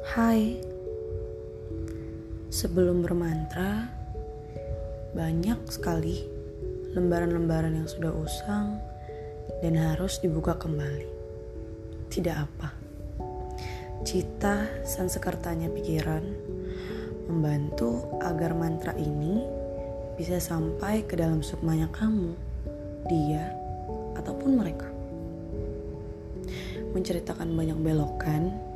Hai, 0.00 0.56
sebelum 2.48 3.04
bermantra, 3.04 3.84
banyak 5.12 5.60
sekali 5.68 6.24
lembaran-lembaran 6.96 7.76
yang 7.76 7.84
sudah 7.84 8.08
usang 8.08 8.80
dan 9.60 9.76
harus 9.76 10.16
dibuka 10.24 10.56
kembali. 10.56 11.04
Tidak 12.08 12.32
apa, 12.32 12.72
cita 14.00 14.72
sang 14.88 15.12
sekertanya 15.12 15.68
pikiran 15.68 16.24
membantu 17.28 18.16
agar 18.24 18.56
mantra 18.56 18.96
ini 18.96 19.44
bisa 20.16 20.40
sampai 20.40 21.04
ke 21.04 21.12
dalam 21.12 21.44
sukmanya 21.44 21.92
kamu, 21.92 22.32
dia, 23.04 23.52
ataupun 24.16 24.64
mereka. 24.64 24.88
Menceritakan 26.96 27.52
banyak 27.52 27.76
belokan, 27.84 28.69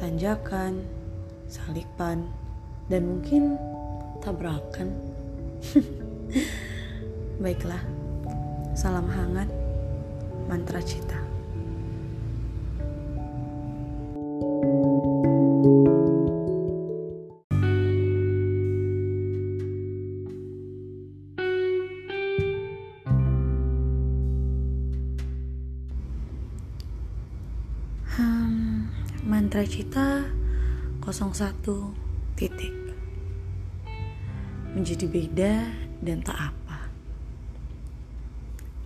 tanjakan, 0.00 0.80
salipan, 1.44 2.24
dan 2.88 3.04
mungkin 3.04 3.60
tabrakan. 4.24 4.96
Baiklah, 7.44 7.84
salam 8.72 9.04
hangat, 9.12 9.52
mantra 10.48 10.80
cita. 10.80 11.20
Hmm, 28.16 28.79
mantra 29.20 29.68
cita 29.68 30.24
01 31.04 31.60
titik. 32.40 32.72
Menjadi 34.72 35.04
beda 35.04 35.54
dan 36.00 36.24
tak 36.24 36.38
apa. 36.40 36.78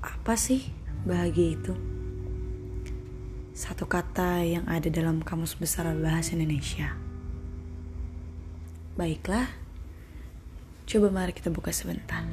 Apa 0.00 0.32
sih 0.38 0.72
bahagia 1.04 1.58
itu? 1.58 1.74
Satu 3.52 3.84
kata 3.84 4.40
yang 4.40 4.64
ada 4.64 4.88
dalam 4.88 5.20
Kamus 5.20 5.52
Besar 5.60 5.92
Bahasa 5.92 6.32
Indonesia. 6.32 6.96
Baiklah, 8.96 9.52
coba 10.88 11.12
mari 11.12 11.36
kita 11.36 11.52
buka 11.52 11.76
sebentar. 11.76 12.24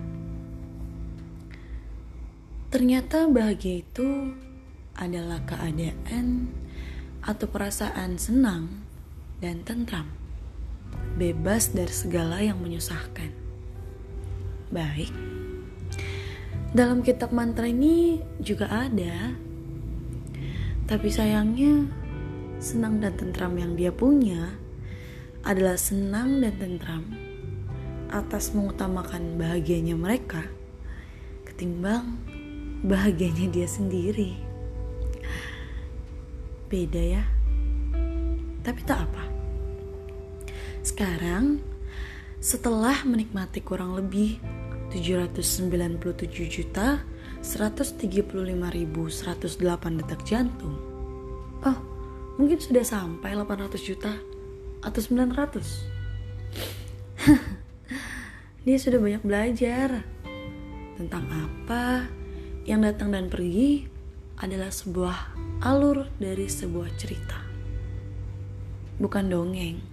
Ternyata 2.72 3.28
bahagia 3.28 3.84
itu 3.84 4.32
adalah 4.96 5.44
keadaan 5.44 6.48
atau 7.24 7.48
perasaan 7.48 8.16
senang 8.16 8.84
dan 9.40 9.64
tentram, 9.64 10.08
bebas 11.16 11.72
dari 11.72 11.92
segala 11.92 12.44
yang 12.44 12.60
menyusahkan. 12.60 13.32
Baik, 14.70 15.12
dalam 16.70 17.02
kitab 17.02 17.34
mantra 17.34 17.66
ini 17.66 18.22
juga 18.44 18.70
ada, 18.70 19.34
tapi 20.86 21.10
sayangnya 21.10 21.90
senang 22.60 23.00
dan 23.00 23.16
tentram 23.16 23.56
yang 23.56 23.74
dia 23.74 23.90
punya 23.90 24.54
adalah 25.48 25.80
senang 25.80 26.44
dan 26.44 26.54
tentram 26.60 27.04
atas 28.12 28.52
mengutamakan 28.52 29.38
bahagianya 29.38 29.96
mereka 29.96 30.44
ketimbang 31.46 32.18
bahagianya 32.84 33.52
dia 33.52 33.68
sendiri. 33.68 34.49
Beda 36.70 37.02
ya. 37.02 37.26
Tapi 38.62 38.82
tak 38.86 39.10
apa. 39.10 39.26
Sekarang 40.86 41.58
setelah 42.38 43.02
menikmati 43.04 43.66
kurang 43.66 43.98
lebih 43.98 44.38
797 44.94 45.98
juta 46.46 47.02
135.108 47.42 49.98
detak 49.98 50.22
jantung. 50.22 50.78
Oh, 51.66 51.78
mungkin 52.38 52.62
sudah 52.62 52.86
sampai 52.86 53.34
800 53.34 53.82
juta 53.82 54.14
atau 54.86 55.02
900. 55.02 55.66
Dia 58.66 58.78
sudah 58.78 59.02
banyak 59.02 59.26
belajar 59.26 60.06
tentang 61.02 61.26
apa 61.32 62.06
yang 62.68 62.84
datang 62.86 63.10
dan 63.10 63.26
pergi 63.32 63.99
adalah 64.40 64.72
sebuah 64.72 65.36
alur 65.60 66.08
dari 66.16 66.48
sebuah 66.48 66.96
cerita. 66.96 67.36
Bukan 68.96 69.28
dongeng. 69.28 69.84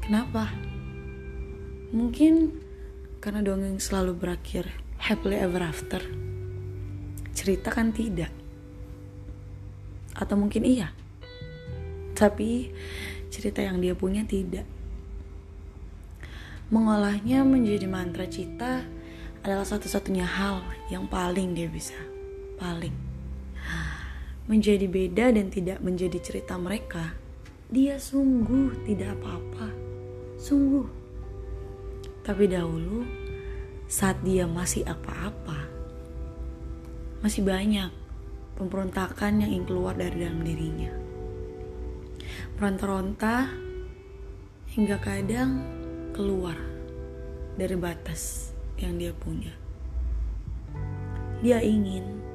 Kenapa? 0.00 0.48
Mungkin 1.92 2.56
karena 3.20 3.44
dongeng 3.44 3.76
selalu 3.76 4.16
berakhir 4.16 4.72
happily 4.96 5.36
ever 5.36 5.60
after. 5.60 6.00
Cerita 7.36 7.68
kan 7.68 7.92
tidak. 7.92 8.32
Atau 10.16 10.40
mungkin 10.40 10.64
iya. 10.64 10.96
Tapi 12.16 12.72
cerita 13.28 13.60
yang 13.60 13.84
dia 13.84 13.92
punya 13.92 14.24
tidak. 14.24 14.64
Mengolahnya 16.72 17.44
menjadi 17.44 17.84
mantra 17.84 18.24
cita 18.24 18.80
adalah 19.44 19.68
satu-satunya 19.68 20.24
hal 20.24 20.64
yang 20.88 21.04
paling 21.06 21.52
dia 21.52 21.68
bisa. 21.68 22.15
Paling. 22.56 22.96
Menjadi 24.46 24.86
beda 24.86 25.34
dan 25.34 25.50
tidak 25.50 25.82
menjadi 25.82 26.18
cerita 26.22 26.54
mereka. 26.56 27.14
Dia 27.66 27.98
sungguh 27.98 28.86
tidak 28.86 29.18
apa-apa. 29.18 29.74
Sungguh. 30.38 30.86
Tapi 32.26 32.50
dahulu 32.50 33.06
saat 33.86 34.18
dia 34.26 34.50
masih 34.50 34.82
apa-apa, 34.82 35.62
masih 37.22 37.46
banyak 37.46 37.90
pemberontakan 38.58 39.46
yang 39.46 39.50
ingin 39.54 39.66
keluar 39.70 39.94
dari 39.94 40.26
dalam 40.26 40.42
dirinya. 40.42 40.90
Meronta-ronta 42.58 43.46
hingga 44.74 44.98
kadang 44.98 45.62
keluar 46.10 46.58
dari 47.54 47.78
batas 47.78 48.50
yang 48.80 48.98
dia 48.98 49.14
punya. 49.14 49.54
Dia 51.46 51.62
ingin, 51.62 52.25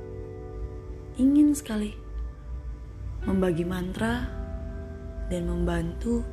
ingin 1.20 1.52
sekali 1.52 1.92
membagi 3.28 3.68
mantra 3.68 4.30
dan 5.28 5.44
membantu 5.48 6.24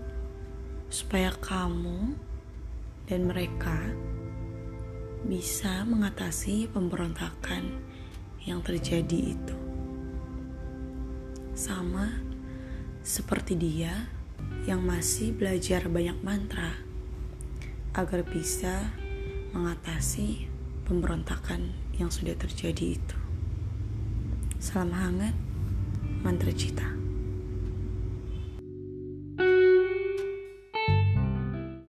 supaya 0.89 1.35
kamu 1.39 2.15
dan 3.11 3.27
mereka 3.27 3.77
bisa 5.27 5.83
mengatasi 5.83 6.71
pemberontakan 6.71 7.75
yang 8.47 8.63
terjadi 8.63 9.35
itu. 9.35 9.57
Sama 11.59 12.09
seperti 13.03 13.59
dia 13.59 14.09
yang 14.65 14.85
masih 14.87 15.35
belajar 15.35 15.91
banyak 15.91 16.17
mantra 16.23 16.73
agar 17.99 18.23
bisa 18.23 18.95
mengatasi 19.51 20.47
pemberontakan 20.87 21.75
yang 21.99 22.15
sudah 22.15 22.39
terjadi 22.39 22.95
itu. 22.95 23.18
Salam 24.59 24.91
hangat, 24.91 25.35
mantra 26.23 26.51
cita. 26.51 26.83